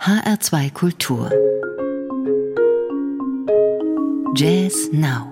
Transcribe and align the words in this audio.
HR2 0.00 0.72
Kultur 0.72 1.30
Jazz 4.34 4.88
Now 4.92 5.30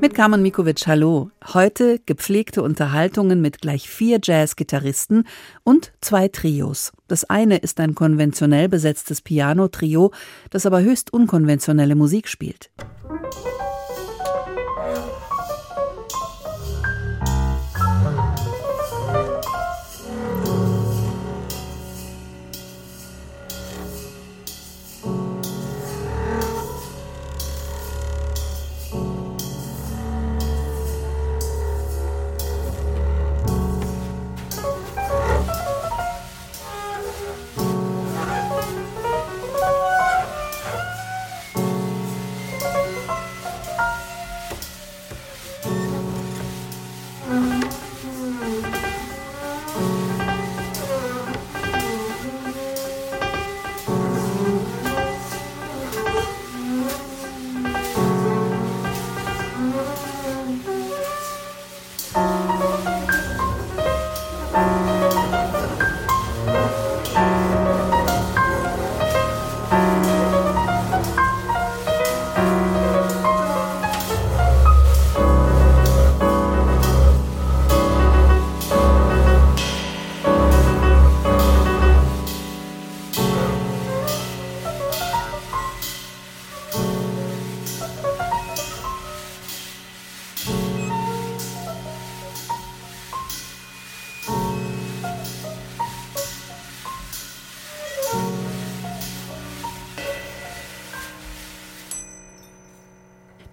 Mit 0.00 0.14
Carmen 0.14 0.42
Mikovic, 0.42 0.86
hallo. 0.86 1.32
Heute 1.52 1.98
gepflegte 2.06 2.62
Unterhaltungen 2.62 3.40
mit 3.40 3.60
gleich 3.60 3.88
vier 3.88 4.20
Jazzgitarristen 4.22 5.26
und 5.64 5.92
zwei 6.00 6.28
Trios. 6.28 6.92
Das 7.08 7.24
eine 7.24 7.56
ist 7.56 7.80
ein 7.80 7.96
konventionell 7.96 8.68
besetztes 8.68 9.20
Piano-Trio, 9.20 10.12
das 10.50 10.66
aber 10.66 10.82
höchst 10.82 11.12
unkonventionelle 11.12 11.96
Musik 11.96 12.28
spielt. 12.28 12.70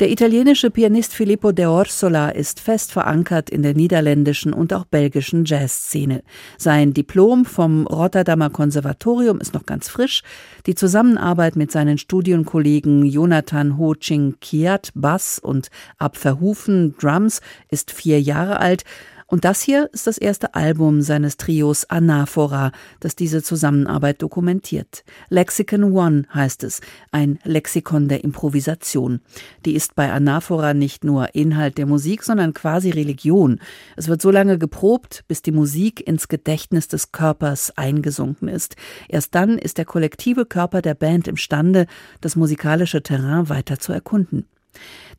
Der 0.01 0.09
italienische 0.09 0.71
Pianist 0.71 1.13
Filippo 1.13 1.51
de 1.51 1.67
Orsola 1.67 2.29
ist 2.29 2.59
fest 2.59 2.91
verankert 2.91 3.51
in 3.51 3.61
der 3.61 3.75
niederländischen 3.75 4.51
und 4.51 4.73
auch 4.73 4.85
belgischen 4.85 5.45
Jazzszene. 5.45 6.23
Sein 6.57 6.95
Diplom 6.95 7.45
vom 7.45 7.85
Rotterdamer 7.85 8.49
Konservatorium 8.49 9.39
ist 9.39 9.53
noch 9.53 9.67
ganz 9.67 9.89
frisch. 9.89 10.23
Die 10.65 10.73
Zusammenarbeit 10.73 11.55
mit 11.55 11.71
seinen 11.71 11.99
Studienkollegen 11.99 13.05
Jonathan 13.05 13.77
Ho-Ching 13.77 14.37
Kiat 14.41 14.89
Bass 14.95 15.37
und 15.37 15.69
Ab 15.99 16.17
Verhufen 16.17 16.95
Drums 16.97 17.39
ist 17.69 17.91
vier 17.91 18.19
Jahre 18.19 18.59
alt. 18.59 18.85
Und 19.31 19.45
das 19.45 19.61
hier 19.61 19.89
ist 19.93 20.07
das 20.07 20.17
erste 20.17 20.55
Album 20.55 21.01
seines 21.01 21.37
Trios 21.37 21.89
Anaphora, 21.89 22.73
das 22.99 23.15
diese 23.15 23.41
Zusammenarbeit 23.41 24.21
dokumentiert. 24.21 25.05
Lexicon 25.29 25.93
One 25.93 26.25
heißt 26.33 26.65
es, 26.65 26.81
ein 27.13 27.39
Lexikon 27.45 28.09
der 28.09 28.25
Improvisation. 28.25 29.21
Die 29.63 29.73
ist 29.73 29.95
bei 29.95 30.11
Anaphora 30.11 30.73
nicht 30.73 31.05
nur 31.05 31.33
Inhalt 31.33 31.77
der 31.77 31.85
Musik, 31.85 32.23
sondern 32.23 32.53
quasi 32.53 32.89
Religion. 32.89 33.61
Es 33.95 34.09
wird 34.09 34.21
so 34.21 34.31
lange 34.31 34.57
geprobt, 34.57 35.23
bis 35.29 35.41
die 35.41 35.53
Musik 35.53 36.05
ins 36.05 36.27
Gedächtnis 36.27 36.89
des 36.89 37.13
Körpers 37.13 37.71
eingesunken 37.77 38.49
ist. 38.49 38.75
Erst 39.07 39.33
dann 39.33 39.57
ist 39.57 39.77
der 39.77 39.85
kollektive 39.85 40.45
Körper 40.45 40.81
der 40.81 40.95
Band 40.95 41.29
imstande, 41.29 41.87
das 42.19 42.35
musikalische 42.35 43.01
Terrain 43.01 43.47
weiter 43.47 43.79
zu 43.79 43.93
erkunden. 43.93 44.45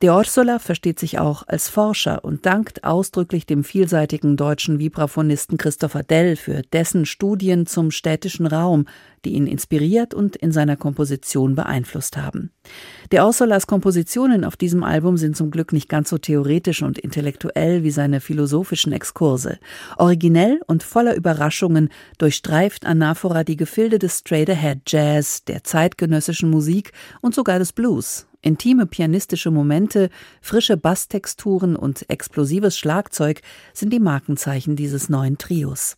De 0.02 0.10
Orsola 0.10 0.58
versteht 0.58 0.98
sich 0.98 1.20
auch 1.20 1.44
als 1.46 1.68
Forscher 1.68 2.24
und 2.24 2.44
dankt 2.44 2.82
ausdrücklich 2.82 3.46
dem 3.46 3.62
vielseitigen 3.62 4.36
deutschen 4.36 4.80
Vibraphonisten 4.80 5.58
Christopher 5.58 6.02
Dell 6.02 6.34
für 6.34 6.62
dessen 6.72 7.06
Studien 7.06 7.66
zum 7.66 7.92
städtischen 7.92 8.48
Raum, 8.48 8.86
die 9.24 9.34
ihn 9.34 9.46
inspiriert 9.46 10.12
und 10.12 10.34
in 10.34 10.50
seiner 10.50 10.76
Komposition 10.76 11.54
beeinflusst 11.54 12.16
haben. 12.16 12.50
De 13.12 13.20
Orsolas 13.20 13.68
Kompositionen 13.68 14.44
auf 14.44 14.56
diesem 14.56 14.82
Album 14.82 15.16
sind 15.16 15.36
zum 15.36 15.52
Glück 15.52 15.72
nicht 15.72 15.88
ganz 15.88 16.10
so 16.10 16.19
theoretisch 16.19 16.82
und 16.82 16.98
intellektuell 16.98 17.84
wie 17.84 17.92
seine 17.92 18.20
philosophischen 18.20 18.92
Exkurse. 18.92 19.60
Originell 19.98 20.60
und 20.66 20.82
voller 20.82 21.14
Überraschungen 21.14 21.90
durchstreift 22.19 22.86
Anaphora 22.86 23.44
die 23.44 23.56
Gefilde 23.56 24.00
des 24.00 24.19
Straight-Ahead 24.19 24.80
Jazz, 24.84 25.44
der 25.44 25.62
zeitgenössischen 25.62 26.50
Musik 26.50 26.90
und 27.20 27.36
sogar 27.36 27.60
des 27.60 27.72
Blues. 27.72 28.26
Intime 28.44 28.86
pianistische 28.86 29.52
Momente, 29.52 29.91
frische 30.41 30.76
Basstexturen 30.76 31.76
und 31.76 32.08
explosives 32.08 32.78
Schlagzeug 32.78 33.41
sind 33.72 33.92
die 33.92 34.00
Markenzeichen 34.00 34.76
dieses 34.76 35.08
neuen 35.08 35.38
Trios. 35.38 35.97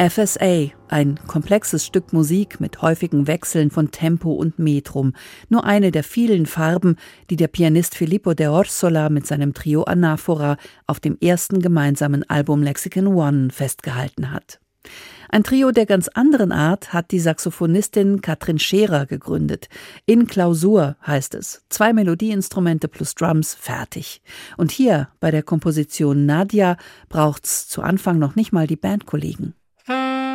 FSA, 0.00 0.70
ein 0.88 1.20
komplexes 1.26 1.84
Stück 1.84 2.14
Musik 2.14 2.58
mit 2.58 2.80
häufigen 2.80 3.26
Wechseln 3.26 3.70
von 3.70 3.90
Tempo 3.90 4.32
und 4.32 4.58
Metrum, 4.58 5.12
nur 5.50 5.64
eine 5.64 5.90
der 5.90 6.04
vielen 6.04 6.46
Farben, 6.46 6.96
die 7.28 7.36
der 7.36 7.48
Pianist 7.48 7.94
Filippo 7.94 8.32
de 8.32 8.46
Orsola 8.46 9.10
mit 9.10 9.26
seinem 9.26 9.52
Trio 9.52 9.82
Anaphora 9.82 10.56
auf 10.86 11.00
dem 11.00 11.18
ersten 11.20 11.60
gemeinsamen 11.60 12.24
Album 12.30 12.62
Lexicon 12.62 13.08
One 13.08 13.50
festgehalten 13.50 14.32
hat. 14.32 14.58
Ein 15.28 15.44
Trio 15.44 15.70
der 15.70 15.84
ganz 15.84 16.08
anderen 16.08 16.50
Art 16.50 16.94
hat 16.94 17.10
die 17.10 17.20
Saxophonistin 17.20 18.22
Katrin 18.22 18.58
Scherer 18.58 19.04
gegründet. 19.04 19.68
In 20.06 20.26
Klausur 20.26 20.96
heißt 21.06 21.34
es. 21.34 21.62
Zwei 21.68 21.92
Melodieinstrumente 21.92 22.88
plus 22.88 23.14
Drums 23.14 23.52
fertig. 23.52 24.22
Und 24.56 24.70
hier 24.70 25.08
bei 25.20 25.30
der 25.30 25.42
Komposition 25.42 26.24
Nadia 26.24 26.78
braucht's 27.10 27.68
zu 27.68 27.82
Anfang 27.82 28.18
noch 28.18 28.34
nicht 28.34 28.50
mal 28.50 28.66
die 28.66 28.76
Bandkollegen. 28.76 29.54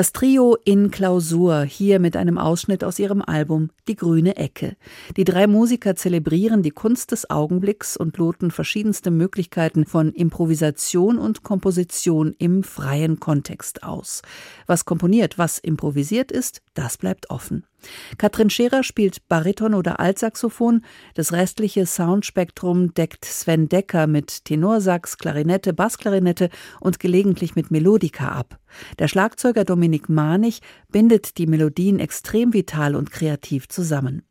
Das 0.00 0.12
Trio 0.12 0.56
in 0.64 0.90
Klausur, 0.90 1.60
hier 1.60 1.98
mit 1.98 2.16
einem 2.16 2.38
Ausschnitt 2.38 2.84
aus 2.84 2.98
ihrem 2.98 3.20
Album 3.20 3.68
Die 3.86 3.96
grüne 3.96 4.38
Ecke. 4.38 4.78
Die 5.18 5.24
drei 5.24 5.46
Musiker 5.46 5.94
zelebrieren 5.94 6.62
die 6.62 6.70
Kunst 6.70 7.12
des 7.12 7.28
Augenblicks 7.28 7.98
und 7.98 8.16
loten 8.16 8.50
verschiedenste 8.50 9.10
Möglichkeiten 9.10 9.84
von 9.84 10.14
Improvisation 10.14 11.18
und 11.18 11.42
Komposition 11.42 12.34
im 12.38 12.62
freien 12.62 13.20
Kontext 13.20 13.82
aus. 13.82 14.22
Was 14.66 14.86
komponiert, 14.86 15.36
was 15.36 15.58
improvisiert 15.58 16.32
ist, 16.32 16.62
das 16.72 16.96
bleibt 16.96 17.28
offen. 17.28 17.66
Katrin 18.18 18.50
Scherer 18.50 18.82
spielt 18.82 19.28
Bariton 19.28 19.74
oder 19.74 20.00
Altsaxophon. 20.00 20.84
Das 21.14 21.32
restliche 21.32 21.86
Soundspektrum 21.86 22.94
deckt 22.94 23.24
Sven 23.24 23.68
Decker 23.68 24.06
mit 24.06 24.44
Tenorsax, 24.44 25.18
Klarinette, 25.18 25.72
Bassklarinette 25.72 26.50
und 26.80 27.00
gelegentlich 27.00 27.56
mit 27.56 27.70
Melodika 27.70 28.28
ab. 28.28 28.58
Der 28.98 29.08
Schlagzeuger 29.08 29.64
Dominik 29.64 30.08
Manich 30.08 30.60
bindet 30.90 31.38
die 31.38 31.46
Melodien 31.46 31.98
extrem 31.98 32.52
vital 32.52 32.94
und 32.94 33.10
kreativ 33.10 33.68
zusammen. 33.68 34.22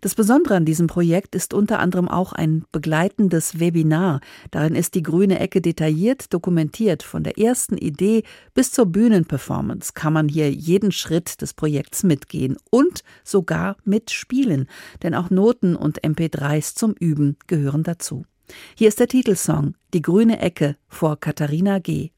Das 0.00 0.14
Besondere 0.14 0.54
an 0.54 0.64
diesem 0.64 0.86
Projekt 0.86 1.34
ist 1.34 1.54
unter 1.54 1.78
anderem 1.78 2.08
auch 2.08 2.32
ein 2.32 2.64
begleitendes 2.72 3.60
Webinar. 3.60 4.20
Darin 4.50 4.74
ist 4.74 4.94
die 4.94 5.02
grüne 5.02 5.38
Ecke 5.38 5.60
detailliert 5.60 6.32
dokumentiert. 6.32 7.02
Von 7.02 7.24
der 7.24 7.38
ersten 7.38 7.76
Idee 7.76 8.22
bis 8.54 8.72
zur 8.72 8.86
Bühnenperformance 8.86 9.92
kann 9.94 10.12
man 10.12 10.28
hier 10.28 10.50
jeden 10.50 10.92
Schritt 10.92 11.40
des 11.42 11.54
Projekts 11.54 12.02
mitgehen 12.02 12.56
und 12.70 13.02
sogar 13.24 13.76
mitspielen. 13.84 14.66
Denn 15.02 15.14
auch 15.14 15.30
Noten 15.30 15.76
und 15.76 16.02
MP3s 16.02 16.74
zum 16.74 16.94
Üben 16.98 17.36
gehören 17.46 17.82
dazu. 17.82 18.24
Hier 18.76 18.88
ist 18.88 19.00
der 19.00 19.08
Titelsong 19.08 19.74
Die 19.92 20.02
grüne 20.02 20.40
Ecke 20.40 20.76
vor 20.88 21.18
Katharina 21.18 21.78
G. 21.78 22.10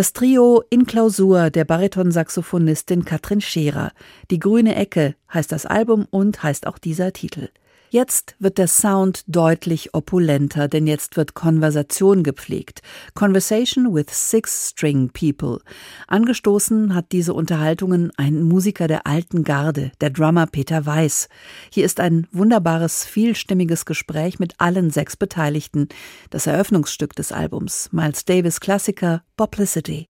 Das 0.00 0.14
Trio 0.14 0.62
in 0.70 0.86
Klausur 0.86 1.50
der 1.50 1.66
Baritonsaxophonistin 1.66 3.04
Katrin 3.04 3.42
Scherer. 3.42 3.92
Die 4.30 4.38
grüne 4.38 4.74
Ecke 4.74 5.14
heißt 5.30 5.52
das 5.52 5.66
Album 5.66 6.06
und 6.08 6.42
heißt 6.42 6.66
auch 6.66 6.78
dieser 6.78 7.12
Titel. 7.12 7.50
Jetzt 7.92 8.36
wird 8.38 8.58
der 8.58 8.68
Sound 8.68 9.24
deutlich 9.26 9.94
opulenter, 9.94 10.68
denn 10.68 10.86
jetzt 10.86 11.16
wird 11.16 11.34
Konversation 11.34 12.22
gepflegt. 12.22 12.82
Conversation 13.14 13.92
with 13.92 14.06
Six-String 14.10 15.10
People. 15.10 15.58
Angestoßen 16.06 16.94
hat 16.94 17.10
diese 17.10 17.34
Unterhaltungen 17.34 18.12
ein 18.16 18.44
Musiker 18.44 18.86
der 18.86 19.08
alten 19.08 19.42
Garde, 19.42 19.90
der 20.00 20.10
Drummer 20.10 20.46
Peter 20.46 20.86
Weiß. 20.86 21.28
Hier 21.72 21.84
ist 21.84 21.98
ein 21.98 22.28
wunderbares, 22.30 23.04
vielstimmiges 23.04 23.84
Gespräch 23.84 24.38
mit 24.38 24.54
allen 24.58 24.90
sechs 24.90 25.16
Beteiligten. 25.16 25.88
Das 26.30 26.46
Eröffnungsstück 26.46 27.16
des 27.16 27.32
Albums. 27.32 27.88
Miles 27.90 28.24
Davis 28.24 28.60
Klassiker 28.60 29.24
Publicity. 29.36 30.06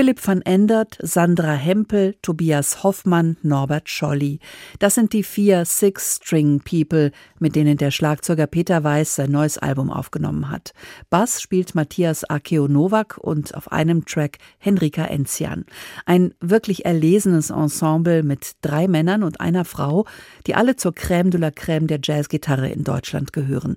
Philipp 0.00 0.26
van 0.26 0.40
Endert, 0.40 0.96
Sandra 1.02 1.52
Hempel, 1.52 2.14
Tobias 2.22 2.82
Hoffmann, 2.82 3.36
Norbert 3.42 3.90
Scholli. 3.90 4.38
Das 4.78 4.94
sind 4.94 5.12
die 5.12 5.22
vier 5.22 5.66
Six-String-People, 5.66 7.12
mit 7.38 7.54
denen 7.54 7.76
der 7.76 7.90
Schlagzeuger 7.90 8.46
Peter 8.46 8.82
Weiß 8.82 9.16
sein 9.16 9.30
neues 9.30 9.58
Album 9.58 9.90
aufgenommen 9.90 10.48
hat. 10.48 10.72
Bass 11.10 11.42
spielt 11.42 11.74
Matthias 11.74 12.24
Akeo 12.24 12.66
Nowak 12.66 13.18
und 13.18 13.54
auf 13.54 13.72
einem 13.72 14.06
Track 14.06 14.38
Henrika 14.56 15.04
Enzian. 15.04 15.66
Ein 16.06 16.32
wirklich 16.40 16.86
erlesenes 16.86 17.50
Ensemble 17.50 18.22
mit 18.22 18.52
drei 18.62 18.88
Männern 18.88 19.22
und 19.22 19.42
einer 19.42 19.66
Frau, 19.66 20.06
die 20.46 20.54
alle 20.54 20.76
zur 20.76 20.92
Crème 20.92 21.28
de 21.28 21.38
la 21.38 21.48
Crème 21.48 21.88
der 21.88 22.00
Jazzgitarre 22.02 22.70
in 22.70 22.84
Deutschland 22.84 23.34
gehören. 23.34 23.76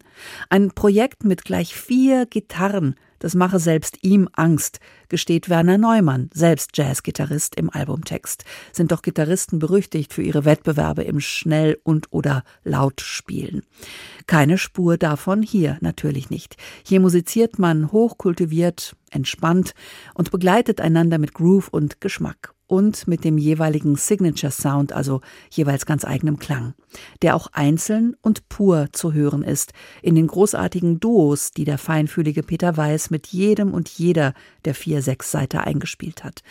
Ein 0.49 0.71
Projekt 0.71 1.25
mit 1.25 1.43
gleich 1.43 1.75
vier 1.75 2.27
Gitarren, 2.27 2.95
das 3.23 3.35
mache 3.35 3.57
selbst 3.57 3.99
ihm 4.01 4.27
Angst, 4.33 4.81
gesteht 5.07 5.47
Werner 5.47 5.77
Neumann, 5.77 6.29
selbst 6.33 6.71
Jazzgitarrist 6.77 7.55
im 7.55 7.69
Albumtext. 7.69 8.43
Sind 8.73 8.91
doch 8.91 9.01
Gitarristen 9.01 9.59
berüchtigt 9.59 10.11
für 10.11 10.21
ihre 10.21 10.43
Wettbewerbe 10.43 11.03
im 11.03 11.21
Schnell- 11.21 11.79
und 11.83 12.11
oder 12.11 12.43
Lautspielen. 12.65 13.61
Keine 14.27 14.57
Spur 14.57 14.97
davon 14.97 15.41
hier 15.41 15.77
natürlich 15.79 16.29
nicht. 16.29 16.57
Hier 16.85 16.99
musiziert 16.99 17.59
man 17.59 17.93
hochkultiviert, 17.93 18.97
entspannt 19.09 19.73
und 20.15 20.29
begleitet 20.29 20.81
einander 20.81 21.17
mit 21.17 21.33
Groove 21.33 21.69
und 21.69 22.01
Geschmack 22.01 22.53
und 22.73 23.07
mit 23.07 23.23
dem 23.23 23.37
jeweiligen 23.37 23.97
Signature 23.97 24.51
Sound, 24.51 24.93
also 24.93 25.21
jeweils 25.51 25.85
ganz 25.85 26.03
eigenem 26.05 26.39
Klang, 26.39 26.73
der 27.21 27.35
auch 27.35 27.45
einzeln 27.53 28.15
und 28.23 28.49
pur 28.49 28.87
zu 28.91 29.13
hören 29.13 29.43
ist, 29.43 29.73
in 30.01 30.15
den 30.15 30.25
großartigen 30.25 30.99
Duos, 30.99 31.51
die 31.51 31.65
der 31.65 31.77
feinfühlige 31.77 32.41
Peter 32.41 32.75
Weiß 32.75 33.11
mit 33.11 33.27
jedem 33.27 33.75
und 33.75 33.89
jeder 33.89 34.33
der 34.65 34.73
vier 34.73 35.03
Sechsseiter 35.03 35.67
eingespielt 35.67 36.23
hat. 36.23 36.41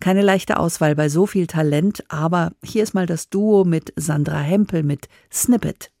Keine 0.00 0.22
leichte 0.22 0.58
Auswahl 0.58 0.96
bei 0.96 1.08
so 1.08 1.26
viel 1.26 1.46
Talent, 1.46 2.02
aber 2.08 2.50
hier 2.64 2.82
ist 2.82 2.94
mal 2.94 3.06
das 3.06 3.30
Duo 3.30 3.62
mit 3.62 3.92
Sandra 3.94 4.40
Hempel 4.40 4.82
mit 4.82 5.08
Snippet. 5.32 5.92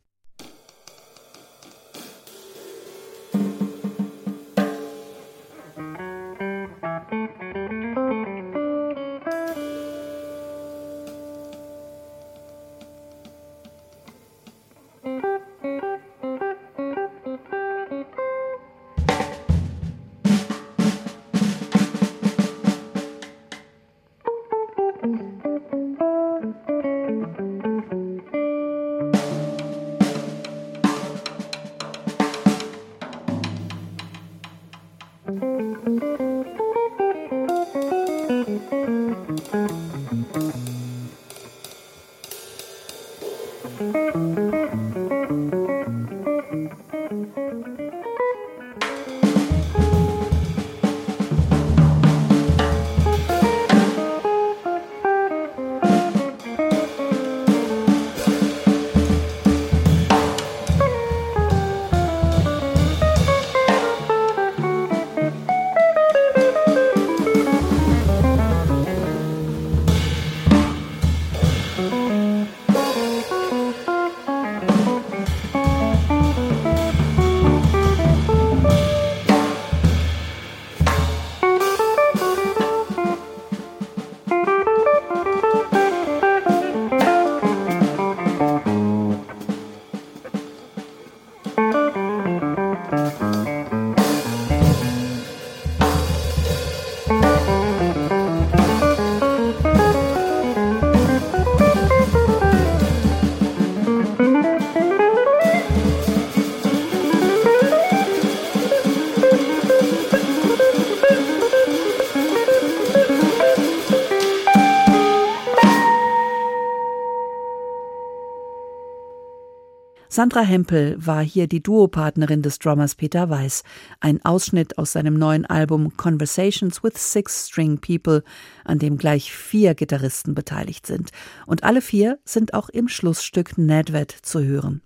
Sandra 120.18 120.40
Hempel 120.40 120.96
war 120.98 121.22
hier 121.22 121.46
die 121.46 121.62
Duopartnerin 121.62 122.42
des 122.42 122.58
Drummers 122.58 122.96
Peter 122.96 123.30
Weiß. 123.30 123.62
Ein 124.00 124.20
Ausschnitt 124.24 124.76
aus 124.76 124.90
seinem 124.90 125.14
neuen 125.14 125.46
Album 125.46 125.96
Conversations 125.96 126.82
with 126.82 126.94
Six 126.96 127.46
String 127.46 127.78
People, 127.78 128.24
an 128.64 128.80
dem 128.80 128.98
gleich 128.98 129.32
vier 129.32 129.76
Gitarristen 129.76 130.34
beteiligt 130.34 130.88
sind. 130.88 131.12
Und 131.46 131.62
alle 131.62 131.80
vier 131.80 132.18
sind 132.24 132.52
auch 132.52 132.68
im 132.68 132.88
Schlussstück 132.88 133.58
Nedved 133.58 134.10
zu 134.10 134.42
hören. 134.42 134.82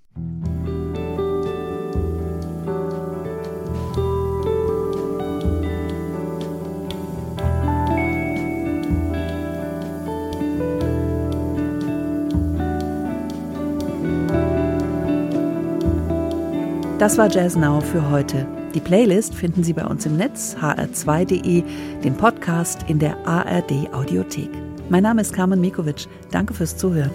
Das 17.03 17.19
war 17.19 17.29
Jazz 17.29 17.57
Now 17.57 17.81
für 17.81 18.11
heute. 18.11 18.47
Die 18.77 18.79
Playlist 18.79 19.35
finden 19.35 19.65
Sie 19.65 19.73
bei 19.73 19.85
uns 19.85 20.07
im 20.07 20.17
Netz 20.17 20.55
hr2.de, 20.55 21.65
den 22.01 22.17
Podcast 22.17 22.85
in 22.87 23.01
der 23.01 23.17
ARD 23.27 23.93
Audiothek. 23.93 24.49
Mein 24.89 25.03
Name 25.03 25.23
ist 25.23 25.33
Carmen 25.33 25.61
Mikovic. 25.61 26.07
Danke 26.31 26.55
fürs 26.55 26.77
Zuhören. 26.77 27.11